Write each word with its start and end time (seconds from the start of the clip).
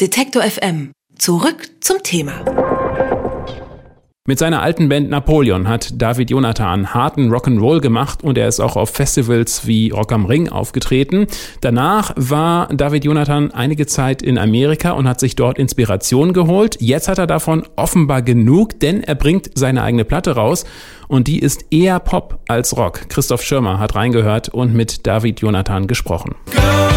Detektor 0.00 0.42
FM. 0.42 0.92
Zurück 1.18 1.68
zum 1.80 2.02
Thema. 2.02 2.32
Mit 4.26 4.38
seiner 4.38 4.62
alten 4.62 4.88
Band 4.88 5.10
Napoleon 5.10 5.68
hat 5.68 6.00
David 6.00 6.30
Jonathan 6.30 6.94
harten 6.94 7.30
Rock'n'Roll 7.30 7.80
gemacht 7.80 8.24
und 8.24 8.38
er 8.38 8.48
ist 8.48 8.60
auch 8.60 8.76
auf 8.76 8.88
Festivals 8.88 9.66
wie 9.66 9.90
Rock 9.90 10.12
am 10.12 10.24
Ring 10.24 10.48
aufgetreten. 10.48 11.26
Danach 11.60 12.12
war 12.16 12.68
David 12.68 13.04
Jonathan 13.04 13.50
einige 13.50 13.86
Zeit 13.86 14.22
in 14.22 14.38
Amerika 14.38 14.92
und 14.92 15.06
hat 15.06 15.20
sich 15.20 15.36
dort 15.36 15.58
Inspiration 15.58 16.32
geholt. 16.32 16.78
Jetzt 16.80 17.08
hat 17.08 17.18
er 17.18 17.26
davon 17.26 17.64
offenbar 17.76 18.22
genug, 18.22 18.80
denn 18.80 19.02
er 19.02 19.16
bringt 19.16 19.50
seine 19.54 19.82
eigene 19.82 20.06
Platte 20.06 20.34
raus 20.34 20.64
und 21.08 21.28
die 21.28 21.40
ist 21.40 21.66
eher 21.70 21.98
Pop 21.98 22.40
als 22.48 22.74
Rock. 22.74 23.10
Christoph 23.10 23.42
Schirmer 23.42 23.78
hat 23.78 23.96
reingehört 23.96 24.48
und 24.48 24.72
mit 24.72 25.06
David 25.06 25.40
Jonathan 25.42 25.86
gesprochen. 25.86 26.36
Go! 26.54 26.89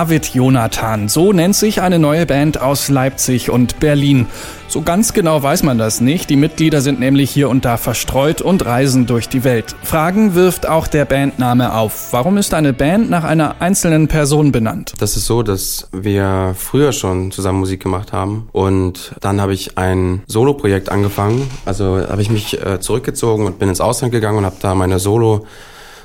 David 0.00 0.32
Jonathan. 0.32 1.10
So 1.10 1.34
nennt 1.34 1.54
sich 1.54 1.82
eine 1.82 1.98
neue 1.98 2.24
Band 2.24 2.58
aus 2.58 2.88
Leipzig 2.88 3.50
und 3.50 3.80
Berlin. 3.80 4.28
So 4.66 4.80
ganz 4.80 5.12
genau 5.12 5.42
weiß 5.42 5.62
man 5.62 5.76
das 5.76 6.00
nicht. 6.00 6.30
Die 6.30 6.36
Mitglieder 6.36 6.80
sind 6.80 7.00
nämlich 7.00 7.30
hier 7.30 7.50
und 7.50 7.66
da 7.66 7.76
verstreut 7.76 8.40
und 8.40 8.64
reisen 8.64 9.04
durch 9.04 9.28
die 9.28 9.44
Welt. 9.44 9.76
Fragen 9.82 10.34
wirft 10.34 10.66
auch 10.66 10.86
der 10.86 11.04
Bandname 11.04 11.74
auf. 11.74 12.14
Warum 12.14 12.38
ist 12.38 12.54
eine 12.54 12.72
Band 12.72 13.10
nach 13.10 13.24
einer 13.24 13.60
einzelnen 13.60 14.08
Person 14.08 14.52
benannt? 14.52 14.94
Das 15.00 15.18
ist 15.18 15.26
so, 15.26 15.42
dass 15.42 15.88
wir 15.92 16.54
früher 16.56 16.92
schon 16.92 17.30
zusammen 17.30 17.58
Musik 17.58 17.82
gemacht 17.82 18.14
haben 18.14 18.48
und 18.52 19.14
dann 19.20 19.38
habe 19.38 19.52
ich 19.52 19.76
ein 19.76 20.22
Solo-Projekt 20.28 20.88
angefangen. 20.88 21.50
Also 21.66 22.08
habe 22.08 22.22
ich 22.22 22.30
mich 22.30 22.58
äh, 22.64 22.80
zurückgezogen 22.80 23.44
und 23.44 23.58
bin 23.58 23.68
ins 23.68 23.82
Ausland 23.82 24.12
gegangen 24.12 24.38
und 24.38 24.46
habe 24.46 24.56
da 24.62 24.74
meine 24.74 24.98
Solo 24.98 25.44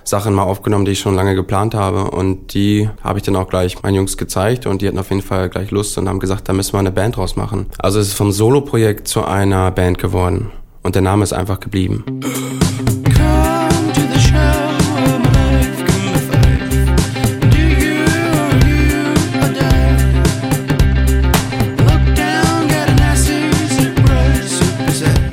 Sachen 0.07 0.33
mal 0.33 0.43
aufgenommen, 0.43 0.85
die 0.85 0.91
ich 0.91 0.99
schon 0.99 1.15
lange 1.15 1.35
geplant 1.35 1.73
habe. 1.73 2.11
Und 2.11 2.53
die 2.53 2.89
habe 3.03 3.19
ich 3.19 3.25
dann 3.25 3.35
auch 3.35 3.49
gleich 3.49 3.81
meinen 3.83 3.95
Jungs 3.95 4.17
gezeigt 4.17 4.65
und 4.65 4.81
die 4.81 4.87
hatten 4.87 4.99
auf 4.99 5.09
jeden 5.09 5.21
Fall 5.21 5.49
gleich 5.49 5.71
Lust 5.71 5.97
und 5.97 6.07
haben 6.07 6.19
gesagt, 6.19 6.47
da 6.47 6.53
müssen 6.53 6.73
wir 6.73 6.79
eine 6.79 6.91
Band 6.91 7.17
draus 7.17 7.35
machen. 7.35 7.67
Also 7.79 7.99
es 7.99 8.09
ist 8.09 8.13
vom 8.13 8.31
Solo-Projekt 8.31 9.07
zu 9.07 9.25
einer 9.25 9.71
Band 9.71 9.97
geworden. 9.97 10.51
Und 10.83 10.93
der 10.95 11.01
Name 11.01 11.23
ist 11.23 11.33
einfach 11.33 11.59
geblieben. 11.59 12.03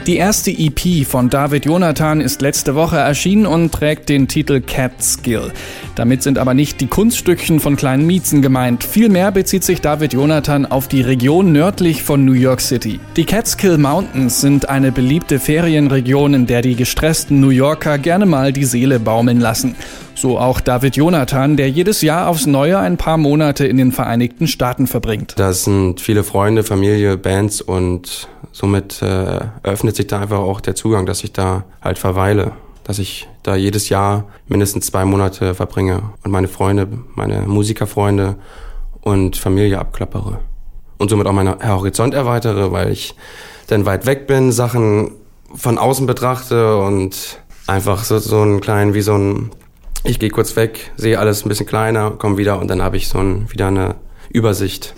Die 0.09 0.17
erste 0.17 0.51
EP 0.51 1.07
von 1.07 1.31
David 1.31 1.65
Jonathan 1.65 2.21
ist 2.21 2.43
letzte 2.43 2.75
Woche 2.75 2.97
erschienen 2.97 3.47
und 3.47 3.71
trägt 3.71 4.09
den 4.09 4.27
Titel 4.27 4.61
Cat 4.61 5.01
Skill. 5.01 5.53
Damit 5.95 6.25
sind 6.25 6.39
aber 6.39 6.55
nicht 6.55 6.81
die 6.81 6.89
Kunststückchen 6.89 7.61
von 7.61 7.77
kleinen 7.77 8.05
Miezen 8.05 8.43
gemeint. 8.43 8.83
Vielmehr 8.83 9.31
bezieht 9.31 9.63
sich 9.63 9.81
David 9.81 10.13
Jonathan 10.13 10.67
auf 10.67 10.89
die 10.89 11.03
Region 11.03 11.53
nördlich 11.53 12.03
von 12.03 12.25
New 12.25 12.33
York 12.33 12.61
City. 12.61 12.99
Die 13.15 13.25
Catskill 13.25 13.79
Mountains 13.79 14.41
sind 14.41 14.69
eine 14.69 14.91
beliebte 14.91 15.39
Ferienregion, 15.39 16.35
in 16.35 16.47
der 16.49 16.63
die 16.63 16.75
gestressten 16.75 17.39
New 17.39 17.51
Yorker 17.51 17.99
gerne 17.99 18.27
mal 18.27 18.53
die 18.53 18.65
Seele 18.65 18.99
baumeln 18.99 19.39
lassen. 19.39 19.77
So 20.17 20.37
auch 20.37 20.61
David 20.61 20.97
Jonathan, 20.97 21.57
der 21.57 21.71
jedes 21.71 22.03
Jahr 22.03 22.27
aufs 22.27 22.47
Neue 22.47 22.81
ein 22.81 22.97
paar 22.97 23.19
Monate 23.19 23.67
in 23.69 23.77
den 23.77 23.93
Vereinigten 23.93 24.49
Staaten 24.49 24.89
verbringt. 24.89 25.35
Das 25.37 25.63
sind 25.63 26.01
viele 26.01 26.25
Freunde, 26.25 26.65
Familie, 26.65 27.17
Bands 27.17 27.61
und 27.61 28.29
somit 28.53 29.03
äh, 29.03 29.41
öffnet 29.63 29.97
sich 29.97 30.07
da 30.07 30.21
einfach 30.21 30.39
auch 30.39 30.61
der 30.61 30.75
Zugang, 30.75 31.07
dass 31.07 31.25
ich 31.25 31.33
da 31.33 31.65
halt 31.81 31.99
verweile, 31.99 32.53
dass 32.85 32.99
ich 32.99 33.29
da 33.43 33.57
jedes 33.57 33.89
Jahr 33.89 34.25
mindestens 34.47 34.87
zwei 34.87 35.05
Monate 35.05 35.55
verbringe 35.55 36.03
und 36.23 36.31
meine 36.31 36.49
Freunde, 36.49 36.87
meine 37.15 37.43
Musikerfreunde 37.43 38.37
und 39.01 39.37
Familie 39.37 39.79
abklappere. 39.79 40.39
Und 40.99 41.11
somit 41.11 41.27
auch 41.27 41.33
meinen 41.33 41.59
Horizont 41.67 42.15
erweitere, 42.15 42.71
weil 42.71 42.93
ich 42.93 43.17
dann 43.67 43.87
weit 43.87 44.07
weg 44.07 44.27
bin, 44.27 44.53
Sachen 44.53 45.13
von 45.55 45.79
außen 45.79 46.07
betrachte 46.07 46.77
und 46.79 47.41
einfach 47.67 48.05
so, 48.05 48.19
so 48.19 48.41
einen 48.41 48.61
kleinen, 48.61 48.95
wie 48.95 49.03
so 49.03 49.17
ein, 49.17 49.51
ich 50.05 50.19
gehe 50.19 50.31
kurz 50.31 50.57
weg, 50.57 50.93
sehe 50.97 51.19
alles 51.19 51.45
ein 51.45 51.49
bisschen 51.49 51.67
kleiner, 51.67 52.13
komme 52.13 52.37
wieder 52.37 52.59
und 52.61 52.69
dann 52.69 52.83
habe 52.83 52.97
ich 52.97 53.09
so 53.09 53.19
ein, 53.19 53.51
wieder 53.51 53.69
eine 53.69 53.97
Übersicht. 54.31 54.95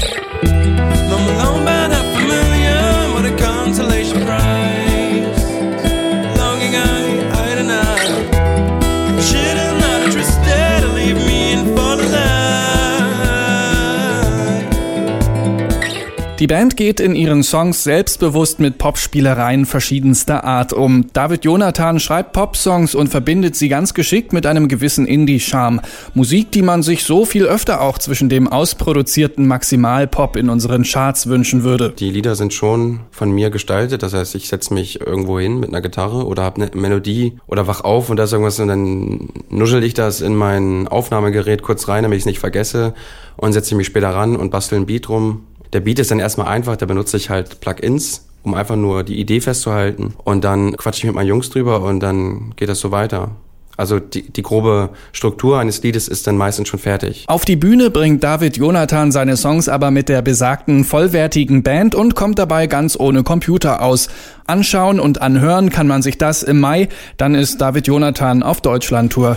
Die 16.41 16.49
Band 16.49 16.77
geht 16.77 16.99
in 16.99 17.15
ihren 17.15 17.45
Songs 17.45 17.85
selbstbewusst 17.85 18.59
mit 18.59 18.77
Popspielereien 18.77 19.67
verschiedenster 19.67 20.43
Art 20.43 20.73
um. 20.73 21.07
David 21.13 21.45
Jonathan 21.45 22.01
schreibt 22.01 22.33
Popsongs 22.33 22.97
und 22.97 23.07
verbindet 23.07 23.55
sie 23.55 23.69
ganz 23.69 23.95
geschickt 23.95 24.33
mit 24.33 24.45
einem 24.45 24.67
gewissen 24.67 25.07
Indie-Charme. 25.07 25.81
Musik, 26.13 26.51
die 26.51 26.63
man 26.63 26.83
sich 26.83 27.05
so 27.05 27.25
viel 27.25 27.45
öfter 27.45 27.81
auch 27.81 27.99
zwischen 27.99 28.29
dem 28.29 28.49
ausproduzierten 28.49 29.47
Maximalpop 29.47 30.35
in 30.35 30.51
unseren 30.51 30.83
Charts 30.83 31.29
wünschen 31.29 31.63
würde. 31.63 31.95
Die 31.97 32.11
Lieder 32.11 32.35
sind 32.35 32.53
schon 32.53 33.01
von 33.13 33.31
mir 33.31 33.51
gestaltet, 33.51 34.03
das 34.03 34.13
heißt, 34.13 34.35
ich 34.35 34.49
setze 34.49 34.75
mich 34.75 35.01
irgendwo 35.01 35.39
hin 35.39 35.61
mit 35.61 35.69
einer 35.69 35.83
Gitarre 35.83 36.27
oder 36.27 36.43
habe 36.43 36.63
eine 36.63 36.71
Melodie 36.75 37.39
oder 37.47 37.69
wach 37.69 37.83
auf 37.83 38.11
und 38.11 38.17
da 38.17 38.25
ist 38.25 38.33
irgendwas 38.33 38.59
und 38.59 38.67
dann 38.69 39.29
nuschel 39.51 39.85
ich 39.85 39.95
das 39.95 40.21
in 40.21 40.35
mein 40.35 40.89
Aufnahmegerät 40.89 41.63
kurz 41.63 41.87
rein, 41.87 42.03
damit 42.03 42.17
ich 42.17 42.23
es 42.23 42.27
nicht 42.27 42.41
vergesse 42.41 42.93
und 43.37 43.53
setze 43.53 43.77
mich 43.77 43.87
später 43.87 44.11
ran 44.11 44.35
und 44.35 44.51
bastel 44.51 44.81
ein 44.81 44.87
Beat 44.87 45.09
rum 45.09 45.43
der 45.75 45.81
Beat 45.81 45.99
ist 45.99 46.11
dann 46.11 46.21
erstmal 46.21 46.49
einfach, 46.49 46.77
da 46.77 46.87
benutze 46.87 47.17
ich 47.17 47.29
halt 47.29 47.61
Plugins, 47.61 48.27
um 48.43 48.55
einfach 48.55 48.77
nur 48.77 49.03
die 49.03 49.19
Idee 49.19 49.41
festzuhalten. 49.41 50.15
Und 50.25 50.45
dann 50.45 50.77
quatsche 50.77 51.01
ich 51.01 51.05
mit 51.05 51.15
meinen 51.17 51.29
Jungs 51.29 51.51
drüber 51.51 51.83
und 51.83 52.01
dann 52.01 52.55
geht 52.57 52.69
das 52.69 52.81
so 52.81 52.91
weiter. 52.91 53.33
Also 53.77 53.99
die, 53.99 54.31
die 54.31 54.43
grobe 54.43 54.91
Struktur 55.11 55.59
eines 55.59 55.83
Liedes 55.83 56.07
ist 56.07 56.29
dann 56.29 56.37
meistens 56.37 56.69
schon 56.69 56.79
fertig. 56.79 57.25
Auf 57.27 57.45
die 57.45 57.57
Bühne 57.57 57.91
bringt 57.91 58.23
David 58.23 58.57
Jonathan 58.57 59.11
seine 59.11 59.37
Songs 59.37 59.69
aber 59.69 59.91
mit 59.91 60.09
der 60.09 60.23
besagten 60.23 60.85
vollwertigen 60.85 61.65
Band 61.65 61.97
und 61.97 62.15
kommt 62.15 62.39
dabei 62.39 62.69
ganz 62.69 62.97
ohne 62.97 63.25
Computer 63.25 63.83
aus. 63.83 64.09
Anschauen 64.47 65.01
und 65.01 65.23
anhören 65.23 65.71
kann 65.71 65.89
man 65.89 66.03
sich 66.03 66.19
das 66.19 66.45
im 66.45 66.61
Mai, 66.61 66.89
dann 67.17 67.35
ist 67.35 67.61
David 67.61 67.89
Jonathan 67.89 68.45
auf 68.45 68.61
Deutschlandtour. 68.61 69.37